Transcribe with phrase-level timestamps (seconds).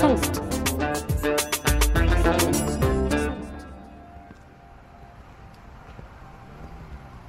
[0.00, 0.42] صوت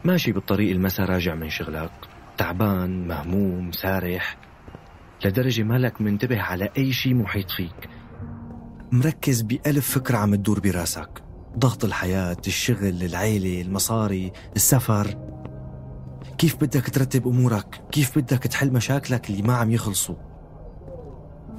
[0.04, 1.92] ماشي بالطريق المسا راجع من شغلك.
[2.38, 4.38] تعبان مهموم سارح.
[5.26, 7.90] لدرجة مالك منتبه على أي شيء محيط فيك.
[8.92, 11.24] مركز بألف فكرة عم تدور براسك.
[11.58, 15.08] ضغط الحياة الشغل العيلة المصاري السفر.
[16.38, 20.29] كيف بدك ترتب أمورك؟ كيف بدك تحل مشاكلك اللي ما عم يخلصوا؟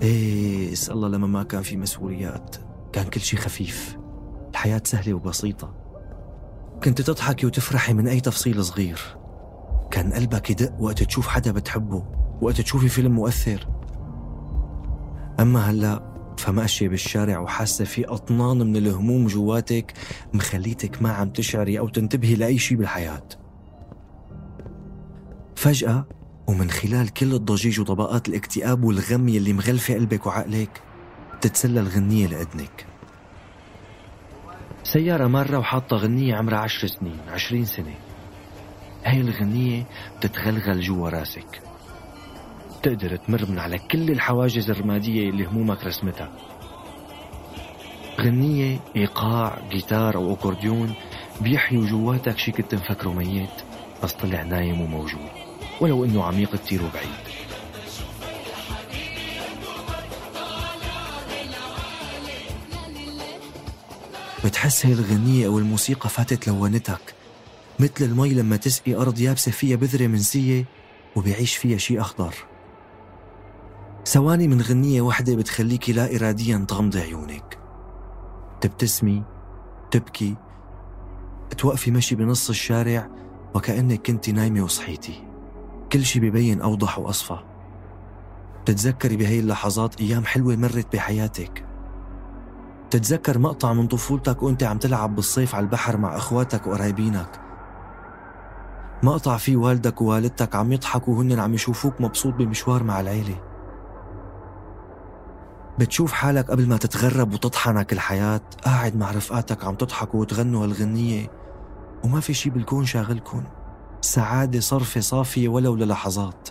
[0.03, 2.57] إيه اسأل الله لما ما كان في مسؤوليات.
[2.93, 3.99] كان كل شيء خفيف.
[4.51, 5.75] الحياة سهلة وبسيطة.
[6.85, 9.01] كنت تضحكي وتفرحي من أي تفصيل صغير.
[9.91, 12.05] كان قلبك يدق وقت تشوف حدا بتحبه
[12.43, 13.69] وقت تشوفي فيلم مؤثر.
[15.41, 19.93] أما هلأ فماشية بالشارع وحاسة في أطنان من الهموم جواتك
[20.33, 23.29] مخليتك ما عم تشعري أو تنتبهي لأي شيء بالحياة.
[25.55, 26.07] فجأة
[26.47, 30.83] ومن خلال كل الضجيج وطبقات الاكتئاب والغم يلي مغلفة قلبك وعقلك
[31.41, 32.87] تتسلل غنية لأذنك.
[34.83, 37.95] سيارة مرة وحاطة غنية عمرها عشر سنين عشرين سنة.
[39.05, 39.87] هاي الغنية
[40.19, 41.63] بتتغلغل جوا راسك.
[42.83, 46.33] تقدر تمر من على كل الحواجز الرمادية اللي همومك رسمتها.
[48.21, 50.95] غنية إيقاع جيتار أو أكورديون
[51.41, 53.51] بيحيوا جواتك شي كنت مفكره ميت
[54.03, 55.40] بس طلع نايم وموجود.
[55.81, 57.41] ولو إنه عميق كتير وبعيد
[64.45, 67.15] بتحس هاي الغنية أو الموسيقى فاتت لونتك
[67.81, 70.65] مثل المي لما تسقي أرض يابسة فيها بذرة منسية
[71.17, 72.35] وبيعيش فيها شي أخضر.
[74.07, 77.59] ثواني من غنية واحدة بتخليكي لا إراديا تغمضي عيونك.
[78.61, 79.23] تبتسمي
[79.91, 80.37] تبكي
[81.59, 83.09] توقفي مشي بنص الشارع
[83.55, 85.30] وكأنك كنت نايمة وصحيتي.
[85.93, 87.39] كل شي ببين أوضح وأصفى.
[88.63, 91.65] بتتذكري بهي اللحظات أيام حلوة مرت بحياتك.
[92.91, 97.41] تتذكر مقطع من طفولتك وأنت عم تلعب بالصيف على البحر مع إخواتك وقرايبينك.
[99.03, 103.41] مقطع فيه والدك ووالدتك عم يضحكوا وهن عم يشوفوك مبسوط بمشوار مع العيلة.
[105.79, 111.31] بتشوف حالك قبل ما تتغرب وتطحنك الحياة قاعد مع رفقاتك عم تضحكوا وتغنوا هالغنية
[112.05, 113.43] وما في شي بالكون شاغلكن.
[114.01, 116.49] سعادة صرفة صافية ولو للحظات.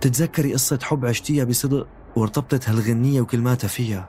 [0.00, 4.08] تتذكري قصة حب عشتيها بصدق وارتبطت هالغنية وكلماتها فيها.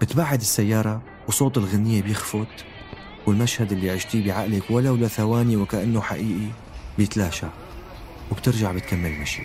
[0.00, 2.64] بتبعد السيارة وصوت الغنية بيخفت
[3.26, 6.50] والمشهد اللي عشتيه بعقلك ولو لثواني وكأنه حقيقي
[6.98, 7.46] بيتلاشى
[8.32, 9.42] وبترجع بتكمل مشي.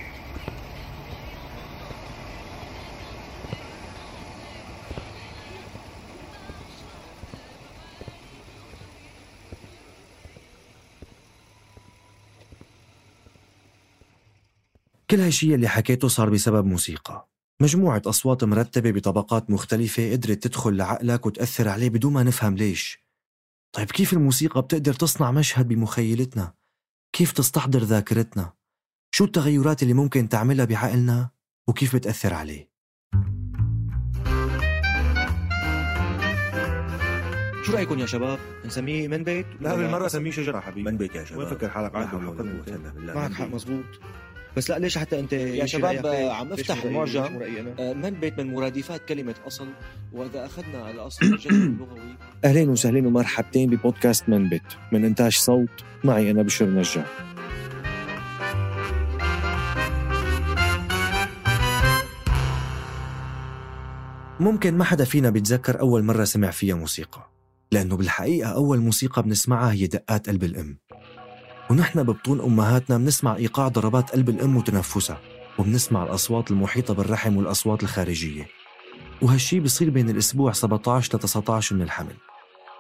[15.12, 17.30] كل هالشي اللي حكيته صار بسبب موسيقى
[17.62, 23.00] مجموعة أصوات مرتبة بطبقات مختلفة قدرت تدخل لعقلك وتأثر عليه بدون ما نفهم ليش
[23.76, 26.54] طيب كيف الموسيقى بتقدر تصنع مشهد بمخيلتنا؟
[27.16, 28.54] كيف تستحضر ذاكرتنا؟
[29.16, 31.30] شو التغيرات اللي ممكن تعملها بعقلنا
[31.68, 32.72] وكيف بتأثر عليه؟
[37.64, 41.24] شو رأيكم يا شباب؟ نسميه من بيت؟ لا بالمرة سميه شجرة حبيبي من بيت يا
[41.24, 43.14] شباب وين فكر حالك بالله.
[43.14, 43.48] معك حق.
[43.48, 43.86] مزبوط
[44.58, 49.06] بس لا ليش حتى أنت يا شباب عم افتح أنا؟ آه، من بيت من مرادفات
[49.06, 49.68] كلمة أصل
[50.14, 52.16] وإذا أخذنا الأصل الجذر اللغوي.
[52.46, 54.62] اهلين وسهلين ومرحبتين ببودكاست من بيت.
[54.92, 55.70] من إنتاج صوت
[56.04, 57.06] معي أنا بشر نجار.
[64.40, 67.30] ممكن ما حدا فينا بيتذكر أول مرة سمع فيها موسيقى
[67.72, 70.78] لأنه بالحقيقة أول موسيقى بنسمعها هي دقات قلب الأم.
[71.72, 75.20] ونحن ببطون أمهاتنا بنسمع إيقاع ضربات قلب الأم وتنفسها
[75.60, 78.48] وبنسمع الأصوات المحيطة بالرحم والأصوات الخارجية.
[79.22, 82.16] وهالشي بصير بين الأسبوع 17 ل 19 من الحمل.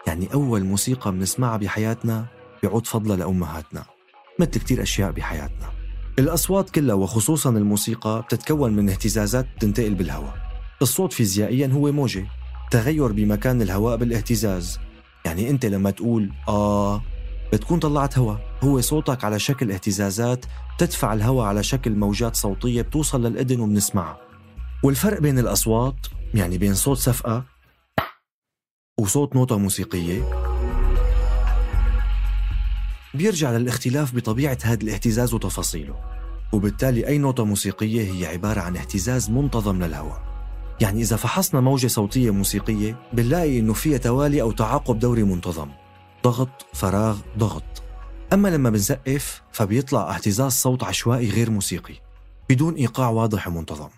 [0.08, 2.26] يعني أول موسيقى بنسمعها بحياتنا
[2.62, 3.84] بيعود فضلها لأمهاتنا.
[4.40, 5.70] مثل كتير أشياء بحياتنا.
[6.20, 10.36] الأصوات كلها وخصوصا الموسيقى بتتكون من اهتزازات تنتقل بالهواء.
[10.82, 12.26] الصوت فيزيائيا هو موجة.
[12.72, 14.80] تغير بمكان الهواء بالاهتزاز.
[15.26, 17.02] يعني أنت لما تقول آه
[17.54, 18.50] بتكون طلعت هواء.
[18.63, 20.46] هو صوتك على شكل اهتزازات
[20.78, 24.18] تدفع الهواء على شكل موجات صوتية بتوصل للإذن وبنسمعها
[24.84, 27.46] والفرق بين الأصوات يعني بين صوت سفقة
[29.00, 30.42] وصوت نوتة موسيقية
[33.13, 35.96] بيرجع للاختلاف بطبيعة هذا الاهتزاز وتفاصيله.
[36.54, 40.22] وبالتالي أي نوتة موسيقية هي عبارة عن اهتزاز منتظم للهواء.
[40.81, 45.69] يعني إذا فحصنا موجة صوتية موسيقية بنلاقي إنه فيها توالي أو تعاقب دوري منتظم.
[46.24, 47.84] ضغط فراغ ضغط.
[48.33, 51.95] أما لما بنسقف فبيطلع اهتزاز صوت عشوائي غير موسيقي
[52.50, 53.89] بدون إيقاع واضح ومنتظم.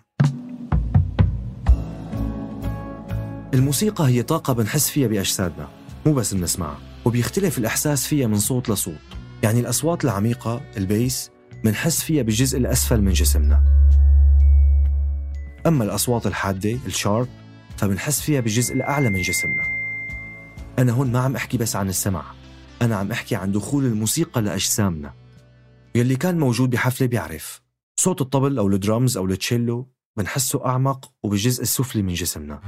[3.54, 5.68] الموسيقى هي طاقة بنحس فيها بأجسادنا
[6.06, 8.98] مو بس بنسمعها وبيختلف الإحساس فيها من صوت لصوت.
[9.42, 11.30] يعني الأصوات العميقة البيس
[11.64, 13.64] بنحس فيها بالجزء الأسفل من جسمنا.
[15.66, 17.28] أما الأصوات الحادة الشارب
[17.76, 19.62] فبنحس فيها بالجزء الأعلى من جسمنا.
[20.78, 22.43] أنا هون ما عم أحكي بس عن السمع.
[22.82, 25.12] أنا عم أحكي عن دخول الموسيقى لأجسامنا.
[25.94, 27.62] يلي كان موجود بحفلة بيعرف.
[27.96, 32.60] صوت الطبل أو الدرامز أو التشيلو بنحسه أعمق وبالجزء السفلي من جسمنا.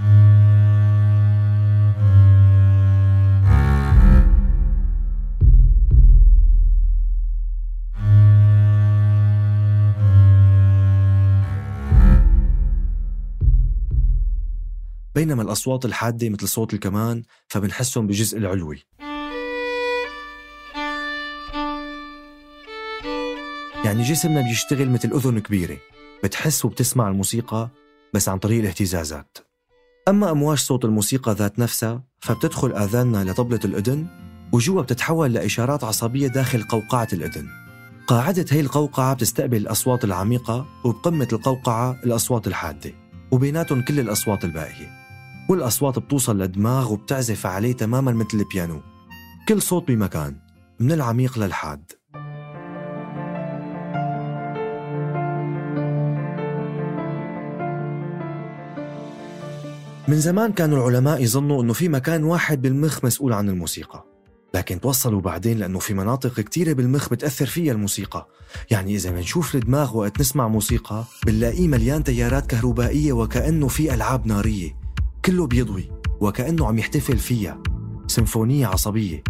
[15.14, 18.82] بينما الأصوات الحادة مثل صوت الكمان فبنحسهم بالجزء العلوي.
[23.86, 25.76] يعني جسمنا بيشتغل مثل أذن كبيرة.
[26.24, 27.68] بتحس وبتسمع الموسيقى
[28.14, 29.38] بس عن طريق الاهتزازات.
[30.08, 34.06] أما أمواج صوت الموسيقى ذات نفسها فبتدخل آذاننا لطبلة الأذن
[34.52, 37.46] وجوا بتتحول لإشارات عصبية داخل قوقعة الأذن.
[38.06, 42.92] قاعدة هي القوقعة بتستقبل الأصوات العميقة وبقمة القوقعة الأصوات الحادة
[43.30, 44.90] وبيناتهم كل الأصوات الباقية.
[45.50, 48.80] والأصوات بتوصل للدماغ وبتعزف عليه تماما مثل البيانو.
[49.48, 50.36] كل صوت بمكان
[50.80, 51.92] من العميق للحاد.
[60.08, 64.04] من زمان كانوا العلماء يظنوا إنه في مكان واحد بالمخ مسؤول عن الموسيقى.
[64.54, 68.28] لكن توصلوا بعدين لإنه في مناطق كتيرة بالمخ بتأثر فيها الموسيقى.
[68.70, 74.76] يعني إذا بنشوف الدماغ وقت نسمع موسيقى بنلاقيه مليان تيارات كهربائية وكأنه في ألعاب نارية.
[75.24, 77.62] كله بيضوي وكأنه عم يحتفل فيها.
[78.06, 79.24] سيمفونية عصبية.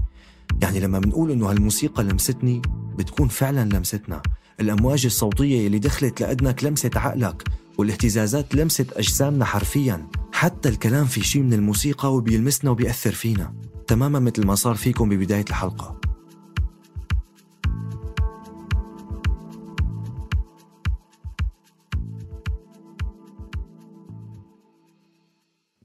[0.62, 2.62] يعني لما بنقول إنه هالموسيقى لمستني
[2.99, 4.23] بتكون فعلا لمستنا.
[4.61, 7.43] الأمواج الصوتية اللي دخلت لأدنك لمست عقلك
[7.78, 10.06] والاهتزازات لمست أجسامنا حرفيا.
[10.36, 13.54] حتى الكلام في شيء من الموسيقى وبيلمسنا وبيأثر فينا.
[13.86, 16.00] تماما مثل ما صار فيكم ببداية الحلقة.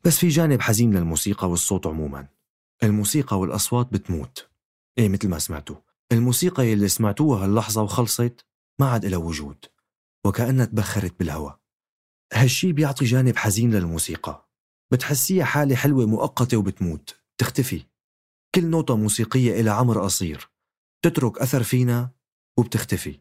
[0.03, 2.27] بس في جانب حزين للموسيقى والصوت عموما.
[2.83, 4.49] الموسيقى والأصوات بتموت.
[4.97, 5.75] إيه مثل ما سمعتوا
[6.11, 8.45] الموسيقى يلي سمعتوها هاللحظة وخلصت
[8.79, 9.65] ما عاد إلها وجود.
[10.25, 11.60] وكأنها تبخرت بالهواء.
[12.33, 14.49] هالشي بيعطي جانب حزين للموسيقى.
[14.91, 17.15] بتحسيها حالة حلوة مؤقتة وبتموت.
[17.37, 17.85] تختفي.
[18.55, 20.49] كل نوتة موسيقية إلى عمر قصير.
[21.01, 22.09] تترك أثر فينا
[22.57, 23.19] وبتختفي.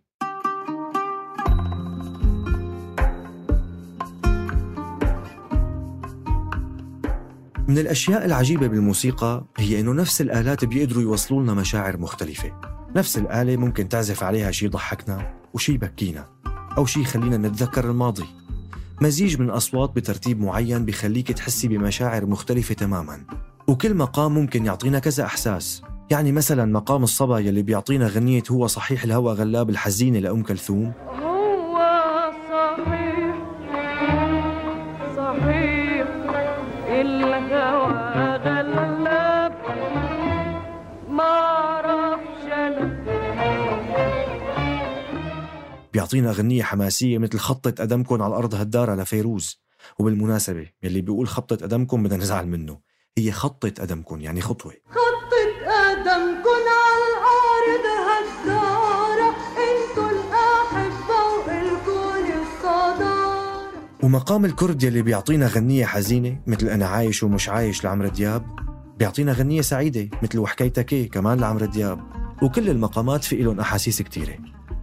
[7.69, 12.61] من الأشياء العجيبة بالموسيقى هي إنه نفس الآلات بيقدروا يوصلوا لنا مشاعر مختلفة.
[12.97, 16.29] نفس الآلة ممكن تعزف عليها شي يضحكنا وشي يبكينا
[16.79, 18.27] أو شي يخلينا نتذكر الماضي.
[19.03, 23.21] مزيج من أصوات بترتيب معين بيخليك تحسي بمشاعر مختلفة تماما.
[23.69, 25.83] وكل مقام ممكن يعطينا كذا إحساس.
[26.11, 30.93] يعني مثلا مقام الصبا يلي بيعطينا غنية هو صحيح الهوى غلاب الحزينة لأم كلثوم.
[46.01, 49.61] بيعطينا غنية حماسية مثل خطة قدمكم على الأرض هدارة لفيروز
[49.99, 52.79] وبالمناسبة يلي بيقول خطة قدمكم بدنا نزعل منه.
[53.19, 54.73] هي خطة قدمكم يعني خطوة.
[54.91, 63.71] خطة قدمكن على الأرض هالدارة أنتوا الأحبة وإلكن الصدارة.
[64.03, 68.47] ومقام الكرد يلي بيعطينا غنية حزينة مثل أنا عايش ومش عايش لعمرو دياب
[68.99, 72.01] بيعطينا غنية سعيدة مثل وحكايتك إيه كمان لعمرو دياب.
[72.43, 74.39] وكل المقامات في إلهم أحاسيس كتيرة.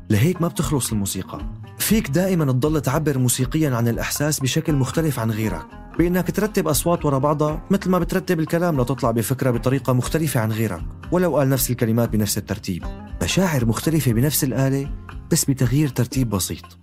[0.09, 1.39] لهيك ما بتخلص الموسيقى.
[1.77, 5.65] فيك دائما تضل تعبر موسيقيا عن الإحساس بشكل مختلف عن غيرك
[5.97, 10.81] بإنك ترتب أصوات ورا بعضها مثل ما بترتب الكلام لتطلع بفكرة بطريقة مختلفة عن غيرك
[11.11, 12.83] ولو قال نفس الكلمات بنفس الترتيب.
[13.23, 14.89] مشاعر مختلفة بنفس الآلة
[15.31, 16.77] بس بتغيير ترتيب بسيط.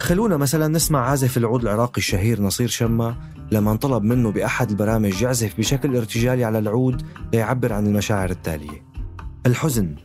[0.00, 3.16] خلونا مثلا نسمع عازف العود العراقي الشهير نصير شمة
[3.52, 8.86] لما انطلب منه بأحد البرامج يعزف بشكل ارتجالي على العود ليعبر عن المشاعر التالية.
[9.46, 9.96] الحزن.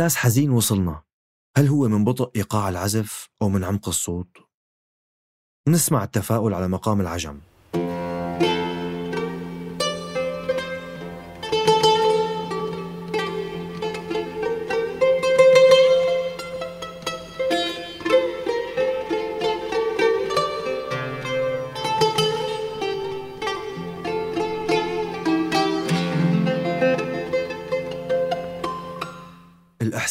[0.00, 1.02] إحساس حزين وصلنا
[1.56, 4.36] هل هو من بطء إيقاع العزف أو من عمق الصوت؟
[5.68, 7.40] نسمع التفاؤل على مقام العجم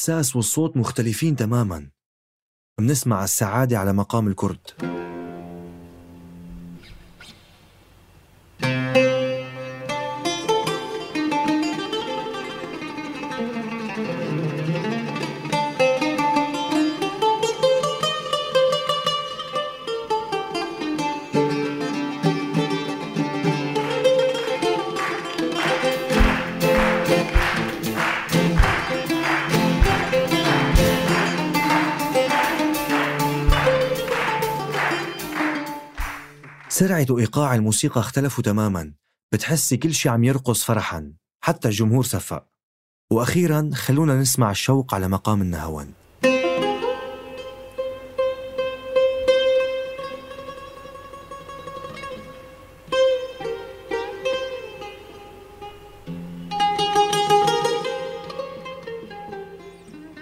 [0.10, 1.90] الإحساس والصوت مختلفين تماما.
[2.80, 4.89] منسمع السعادة على مقام الكرد.
[37.00, 38.94] سرعة وإيقاع الموسيقى اختلفوا تماما.
[39.34, 41.14] بتحسي كل شي عم يرقص فرحا.
[41.44, 42.46] حتى الجمهور صفق.
[43.12, 45.92] وأخيرا خلونا نسمع الشوق على مقام النهوان.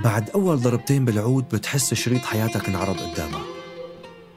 [0.03, 3.45] بعد أول ضربتين بالعود بتحس شريط حياتك انعرض قدامك.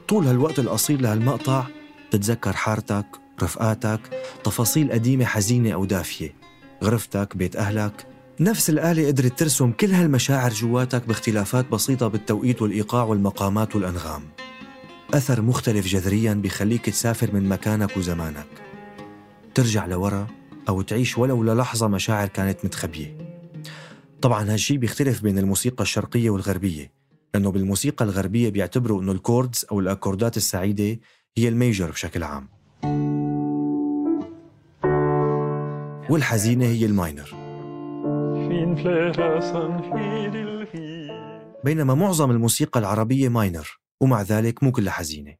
[0.07, 1.65] طول هالوقت القصير لهالمقطع
[2.11, 3.05] بتتذكر حارتك
[3.43, 3.99] رفقاتك
[4.43, 6.33] تفاصيل قديمة حزينة أو دافية.
[6.83, 8.07] غرفتك بيت أهلك.
[8.39, 14.23] نفس الآلة قدرت ترسم كل هالمشاعر جواتك باختلافات بسيطة بالتوقيت والإيقاع والمقامات والأنغام.
[15.13, 18.47] أثر مختلف جذريا بيخليك تسافر من مكانك وزمانك.
[19.55, 20.27] ترجع لورا
[20.69, 23.17] أو تعيش ولو للحظة مشاعر كانت متخبية.
[24.21, 26.91] طبعا هالشي بيختلف بين الموسيقى الشرقية والغربية
[27.33, 30.99] لأنه بالموسيقى الغربية بيعتبروا أنه ال chords أو الأكوردات السعيدة
[31.37, 32.47] هي ال major بشكل عام.
[36.09, 37.29] والحزينة هي ال minor.
[41.63, 45.35] بينما معظم الموسيقى العربية minor ومع ذلك مو كلها حزينة.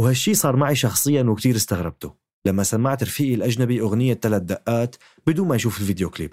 [0.00, 2.14] وهالشي صار معي شخصيا وكتير استغربته
[2.46, 6.30] لما سمعت رفيقي الأجنبي أغنية ثلاث دقات بدون ما يشوف الفيديو كليب.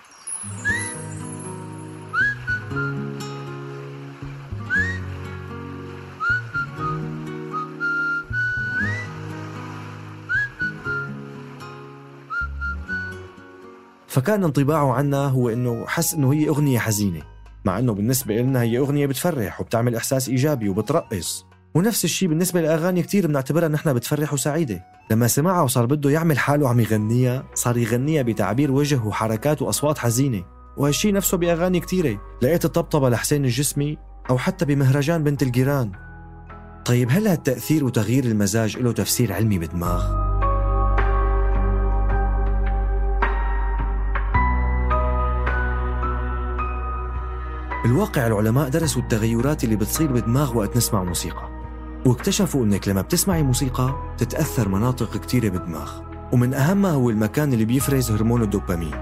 [14.14, 17.22] فكان انطباعه عنا هو إنه حس إنه هي أغنية حزينة
[17.66, 21.46] مع إنه بالنسبة لنا هي أغنية بتفرح وبتعمل إحساس إيجابي وبترقص.
[21.76, 24.84] ونفس الشيء بالنسبة لأغاني كتير بنعتبرها نحن بتفرح وسعيدة.
[25.12, 30.44] لما سمعها وصار بده يعمل حاله عم يغنيها صار يغنيها بتعبير وجه وحركات وأصوات حزينة.
[30.78, 32.22] وهالشيء نفسه بأغاني كتيرة.
[32.42, 33.98] لقيت الطبطبة لحسين الجسمي
[34.30, 35.92] أو حتى بمهرجان بنت الجيران.
[36.86, 40.23] طيب هل هالتأثير وتغيير المزاج له تفسير علمي بالدماغ
[47.84, 51.50] بالواقع العلماء درسوا التغيرات اللي بتصير بالدماغ وقت نسمع موسيقى.
[52.06, 55.92] واكتشفوا إنك لما بتسمعي موسيقى تتأثر مناطق كتيرة بالدماغ.
[56.32, 58.94] ومن أهمها هو المكان اللي بيفرز هرمون الدوبامين.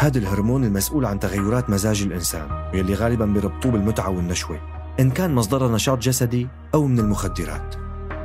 [0.00, 4.60] هذا الهرمون المسؤول عن تغيرات مزاج الإنسان واللي غالبا بيربطوه بالمتعة والنشوة
[5.00, 7.74] إن كان مصدرها نشاط جسدي أو من المخدرات.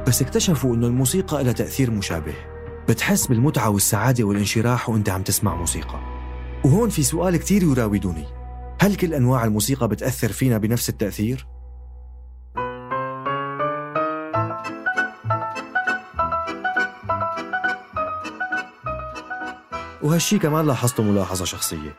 [0.08, 2.36] بس اكتشفوا إنه الموسيقى لها تأثير مشابه.
[2.90, 6.00] بتحس بالمتعة والسعادة والانشراح وأنت عم تسمع موسيقى.
[6.66, 8.39] وهون في سؤال كتير يراودني
[8.82, 11.48] هل كل أنواع الموسيقى بتأثر فينا بنفس التأثير؟
[20.02, 21.96] وهالشي كمان لاحظته ملاحظة شخصية.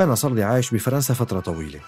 [0.00, 1.80] أنا صار لي عايش بفرنسا فترة طويلة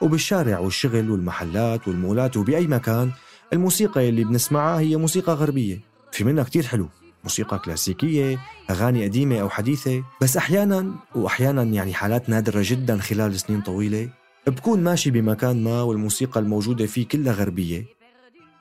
[0.00, 3.10] وبالشارع والشغل والمحلات والمولات وبأي مكان
[3.52, 5.80] الموسيقى اللي بنسمعها هي موسيقى غربية.
[6.12, 6.88] في منها كتير حلو.
[7.24, 8.38] موسيقى كلاسيكية
[8.70, 10.04] أغاني قديمة أو حديثة.
[10.22, 14.08] بس أحيانا وأحيانا يعني حالات نادرة جدا خلال سنين طويلة
[14.46, 17.84] بكون ماشي بمكان ما والموسيقى الموجودة فيه كلها غربية.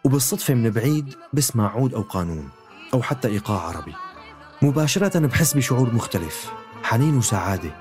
[0.03, 2.49] وبالصدفة من بعيد بسمع عود أو قانون
[2.93, 3.93] أو حتى إيقاع عربي.
[4.61, 6.51] مباشرة بحس بشعور مختلف
[6.83, 7.75] حنين وسعادة.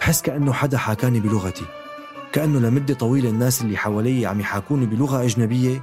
[0.00, 1.64] بحس كأنه حدا حاكاني بلغتي
[2.32, 5.82] كأنه لمدة طويلة الناس اللي حوالي عم يحاكوني بلغة أجنبية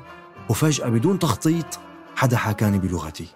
[0.50, 1.80] وفجأة بدون تخطيط
[2.16, 3.28] حدا حاكاني بلغتي.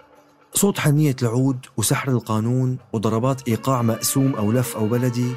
[0.55, 5.31] صوت حنية العود وسحر القانون وضربات إيقاع مقسوم أو لف أو بلدي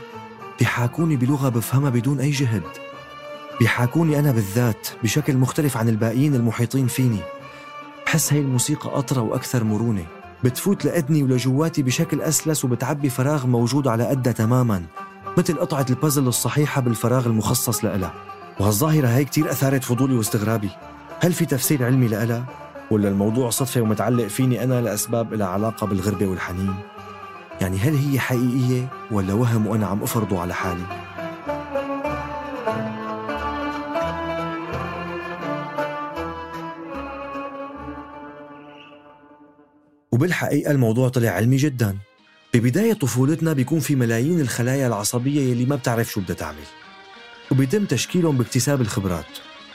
[0.58, 2.62] بيحاكوني بلغة بفهمها بدون أي جهد.
[3.60, 7.20] بيحاكوني أنا بالذات بشكل مختلف عن الباقيين المحيطين فيني.
[8.06, 10.06] بحس هاي الموسيقى أطرى وأكثر مرونة.
[10.44, 14.82] بتفوت لأدني ولجواتي بشكل أسلس وبتعبي فراغ موجود على قدها تماما
[15.38, 18.14] مثل قطعة البازل الصحيحة بالفراغ المخصص لإلها
[18.60, 20.70] وهالظاهرة هاي كتير أثارت فضولي واستغرابي.
[21.20, 26.26] هل في تفسير علمي لإلها؟ ولا الموضوع صدفة ومتعلق فيني أنا لأسباب لها علاقة بالغربة
[26.26, 26.74] والحنين؟
[27.60, 30.82] يعني هل هي حقيقية ولا وهم وأنا عم أفرضه على حالي؟
[40.12, 41.98] وبالحقيقة الموضوع طلع علمي جدا
[42.54, 46.64] ببداية طفولتنا بيكون في ملايين الخلايا العصبية يلي ما بتعرف شو بدها تعمل
[47.50, 49.26] وبيتم تشكيلهم باكتساب الخبرات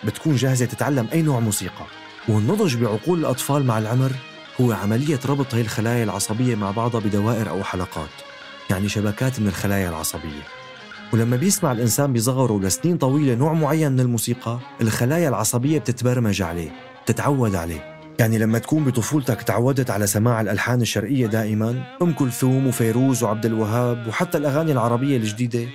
[0.04, 1.86] بتكون جاهزة تتعلم أي نوع موسيقى
[2.28, 4.12] والنضج بعقول الأطفال مع العمر
[4.62, 8.10] هو عملية ربط هي الخلايا العصبية مع بعضها بدوائر أو حلقات
[8.70, 10.44] يعني شبكات من الخلايا العصبية.
[11.14, 16.72] ولما بيسمع الإنسان بصغره لسنين طويلة نوع معين من الموسيقى الخلايا العصبية بتتبرمج عليه
[17.04, 17.92] بتتعود عليه.
[18.20, 24.08] يعني لما تكون بطفولتك تعودت على سماع الألحان الشرقية دائما أم كلثوم وفيروز وعبد الوهاب
[24.08, 25.68] وحتى الأغاني العربية الجديدة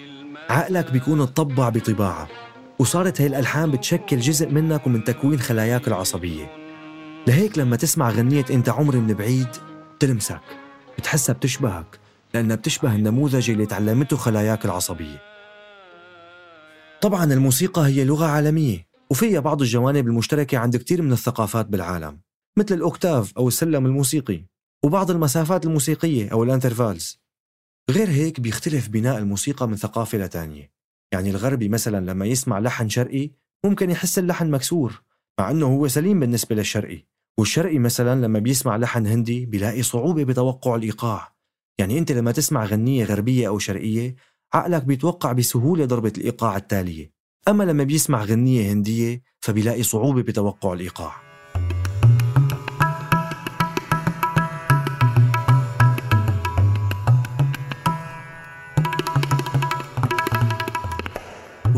[0.50, 2.28] عقلك بيكون اتطبع بطباعها
[2.78, 6.50] وصارت هاي الألحان بتشكل جزء منك ومن تكوين خلاياك العصبية.
[7.28, 9.48] لهيك لما تسمع غنية أنت عمري من بعيد
[10.00, 10.40] تلمسك
[10.98, 11.98] بتحسها بتشبهك
[12.34, 15.22] لأنها بتشبه النموذج اللي تعلمته خلاياك العصبية.
[17.00, 22.20] طبعا الموسيقى هي لغة عالمية وفيها بعض الجوانب المشتركة عند كتير من الثقافات بالعالم
[22.58, 24.44] مثل الأوكتاف أو السلم الموسيقي
[24.84, 27.20] وبعض المسافات الموسيقية أو الأنترفالز.
[27.90, 30.75] غير هيك بيختلف بناء الموسيقى من ثقافة لتانية.
[31.12, 33.30] يعني الغربي مثلا لما يسمع لحن شرقي
[33.64, 35.02] ممكن يحس اللحن مكسور
[35.40, 37.06] مع أنه هو سليم بالنسبة للشرقي.
[37.38, 41.32] والشرقي مثلا لما بيسمع لحن هندي بيلاقي صعوبة بتوقع الإيقاع.
[41.78, 44.16] يعني أنت لما تسمع غنية غربية أو شرقية
[44.54, 47.10] عقلك بيتوقع بسهولة ضربة الإيقاع التالية.
[47.48, 51.25] أما لما بيسمع غنية هندية فبيلاقي صعوبة بتوقع الإيقاع.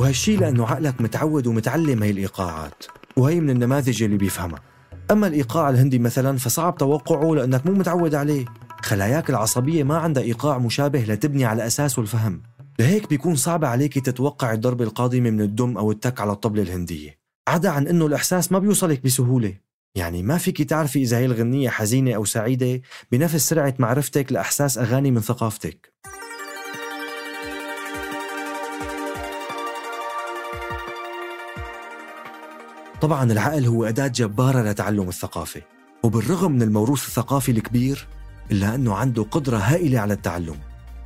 [0.09, 2.85] وهالشي لأنه عقلك متعود ومتعلم هي الإيقاعات
[3.17, 4.61] وهي من النماذج اللي بيفهمها.
[5.11, 8.45] أما الإيقاع الهندي مثلا فصعب توقعه لأنك مو متعود عليه.
[8.83, 12.43] خلاياك العصبية ما عندها إيقاع مشابه لتبني على أساسه الفهم.
[12.79, 17.19] لهيك بيكون صعب عليك تتوقع الضربة القادمة من الدم أو التك على الطبلة الهندية.
[17.49, 19.55] عدا عن أنه الإحساس ما بيوصلك بسهولة.
[19.95, 22.81] يعني ما فيك تعرفي إذا هي الغنية حزينة أو سعيدة
[23.13, 25.93] بنفس سرعة معرفتك لأحساس أغاني من ثقافتك.
[33.01, 35.63] طبعا العقل هو أداة جبارة لتعلم الثقافة
[36.03, 38.07] وبالرغم من الموروث الثقافي الكبير
[38.51, 40.57] إلا أنه عنده قدرة هائلة على التعلم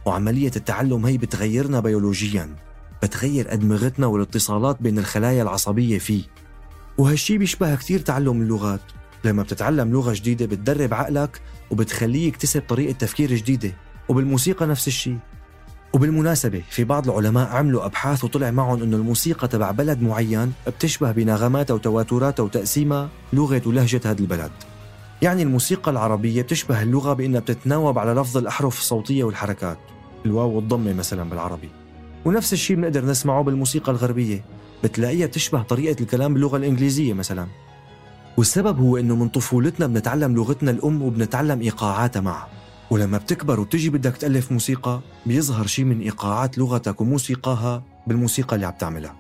[0.06, 2.56] وعملية التعلم هي بتغيرنا بيولوجيا
[3.02, 6.22] بتغير أدمغتنا والاتصالات بين الخلايا العصبية فيه.
[6.98, 8.80] وهالشي بيشبه كتير تعلم اللغات
[9.24, 13.72] لما بتتعلم لغة جديدة بتدرب عقلك وبتخليه يكتسب طريقة تفكير جديدة
[14.08, 15.18] وبالموسيقى نفس الشيء
[15.92, 21.74] وبالمناسبة في بعض العلماء عملوا أبحاث وطلع معهم أنه الموسيقى تبع بلد معين بتشبه بنغماتها
[21.74, 24.50] وتواتراتها وتقسيمها لغة ولهجة هذا البلد.
[25.22, 29.78] يعني الموسيقى العربية بتشبه اللغة بأنها بتتناوب على لفظ الأحرف الصوتية والحركات
[30.26, 31.68] الواو والضمة مثلا بالعربي.
[32.24, 34.44] ونفس الشيء بنقدر نسمعه بالموسيقى الغربية
[34.84, 37.46] بتلاقيها بتشبه طريقة الكلام باللغة الإنجليزية مثلا.
[38.36, 42.61] والسبب هو أنه من طفولتنا بنتعلم لغتنا الأم وبنتعلم إيقاعاتها معها.
[42.92, 48.72] ولما بتكبر وتجي بدك تألف موسيقى بيظهر شيء من إيقاعات لغتك وموسيقاها بالموسيقى اللي عم
[48.72, 49.16] تعملها.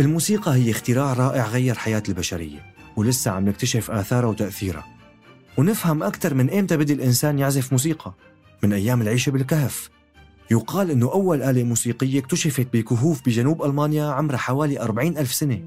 [0.00, 4.86] الموسيقى هي اختراع رائع غير حياة البشرية ولسه عم نكتشف آثارها وتأثيرها.
[5.58, 8.14] ونفهم أكثر من إمتى بدي الإنسان يعزف موسيقى؟
[8.62, 9.99] من أيام العيشة بالكهف.
[10.50, 15.60] يقال أنه أول آلة موسيقية اكتشفت بكهوف بجنوب ألمانيا عمرها حوالي 40 ألف سنة.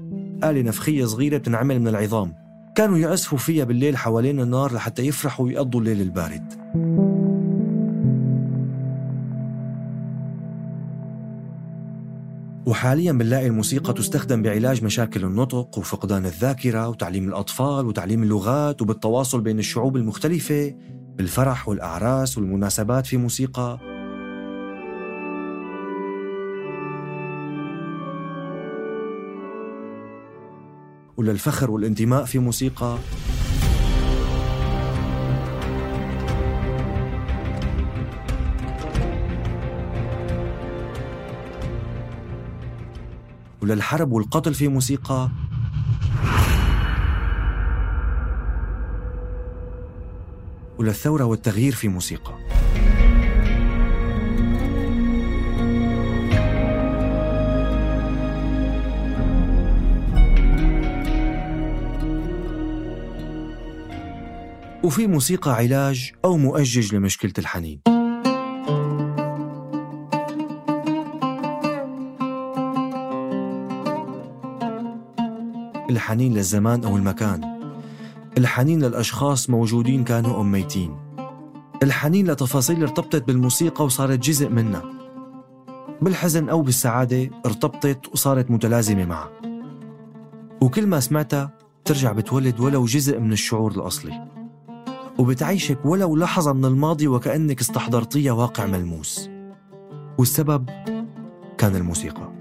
[0.44, 2.34] آلة نفخية صغيرة بتنعمل من العظام.
[2.76, 6.54] كانوا يعزفوا فيها بالليل حوالين النار لحتى يفرحوا ويقضوا الليل البارد.
[12.66, 19.58] وحاليا بنلاقي الموسيقى تستخدم بعلاج مشاكل النطق وفقدان الذاكرة وتعليم الأطفال وتعليم اللغات وبالتواصل بين
[19.58, 20.74] الشعوب المختلفة
[21.16, 23.93] بالفرح والأعراس والمناسبات في موسيقى.
[31.16, 32.98] وللفخر والانتماء في موسيقى.
[43.62, 45.30] وللحرب والقتل في موسيقى.
[50.78, 52.43] وللثورة والتغيير في موسيقى.
[64.84, 67.80] وفي موسيقى علاج أو مؤجج لمشكلة الحنين.
[75.90, 77.54] الحنين للزمان أو المكان.
[78.38, 80.96] الحنين للأشخاص موجودين كانوا أم ميتين
[81.82, 84.82] الحنين لتفاصيل ارتبطت بالموسيقى وصارت جزء منها
[86.02, 89.30] بالحزن أو بالسعادة ارتبطت وصارت متلازمة معها
[90.60, 94.33] وكل ما سمعتها ترجع بتولد ولو جزء من الشعور الأصلي.
[95.18, 99.30] وبتعيشك ولو لحظة من الماضي وكأنك استحضرتيها واقع ملموس.
[100.18, 100.70] والسبب
[101.58, 102.34] كان الموسيقى.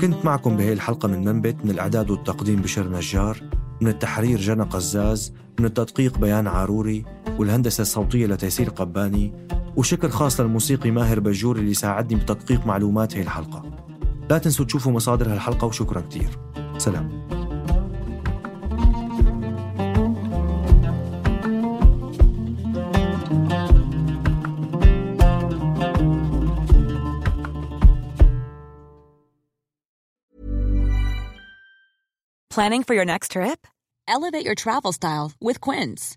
[0.00, 3.40] كنت معكم بهي الحلقة من منبت من الإعداد والتقديم بشر نجار
[3.80, 7.04] من التحرير جنى قزاز من التدقيق بيان عاروري
[7.38, 9.32] والهندسة الصوتية لتيسير قباني
[9.76, 13.62] وشكر خاص للموسيقي ماهر بجور اللي ساعدني بتدقيق معلومات هي الحلقة
[14.30, 16.28] لا تنسوا تشوفوا مصادر هالحلقة وشكرا كتير
[16.78, 17.24] سلام
[32.50, 33.66] Planning for your next trip?
[34.06, 36.16] Elevate your travel style with Quince.